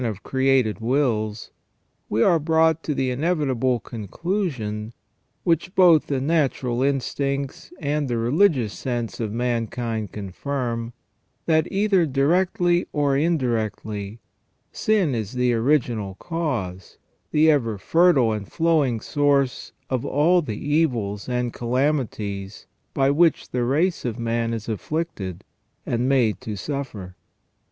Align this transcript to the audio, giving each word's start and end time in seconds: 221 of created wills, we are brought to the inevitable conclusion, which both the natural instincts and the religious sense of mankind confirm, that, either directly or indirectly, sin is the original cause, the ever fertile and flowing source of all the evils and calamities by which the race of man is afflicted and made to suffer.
221 0.01 0.17
of 0.17 0.23
created 0.23 0.79
wills, 0.79 1.51
we 2.09 2.23
are 2.23 2.39
brought 2.39 2.81
to 2.81 2.95
the 2.95 3.11
inevitable 3.11 3.79
conclusion, 3.79 4.93
which 5.43 5.75
both 5.75 6.07
the 6.07 6.19
natural 6.19 6.81
instincts 6.81 7.71
and 7.79 8.07
the 8.07 8.17
religious 8.17 8.73
sense 8.73 9.19
of 9.19 9.31
mankind 9.31 10.11
confirm, 10.11 10.91
that, 11.45 11.67
either 11.71 12.07
directly 12.07 12.87
or 12.91 13.15
indirectly, 13.15 14.19
sin 14.71 15.13
is 15.13 15.33
the 15.33 15.53
original 15.53 16.15
cause, 16.15 16.97
the 17.29 17.51
ever 17.51 17.77
fertile 17.77 18.31
and 18.31 18.51
flowing 18.51 18.99
source 18.99 19.71
of 19.87 20.03
all 20.03 20.41
the 20.41 20.57
evils 20.57 21.29
and 21.29 21.53
calamities 21.53 22.65
by 22.95 23.11
which 23.11 23.51
the 23.51 23.63
race 23.63 24.03
of 24.03 24.17
man 24.17 24.51
is 24.51 24.67
afflicted 24.67 25.43
and 25.85 26.09
made 26.09 26.41
to 26.41 26.55
suffer. 26.55 27.15